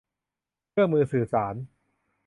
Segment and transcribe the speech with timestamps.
[0.71, 1.55] เครื่องมือสื่อสาร